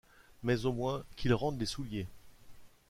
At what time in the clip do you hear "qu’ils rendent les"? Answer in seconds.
1.15-1.67